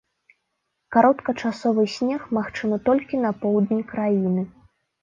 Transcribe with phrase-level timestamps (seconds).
[0.95, 4.53] Кароткачасовы снег магчымы толькі на поўдні краіны.